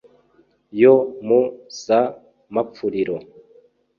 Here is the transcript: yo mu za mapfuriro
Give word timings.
yo 0.81 0.93
mu 1.25 1.39
za 1.83 1.99
mapfuriro 2.53 3.15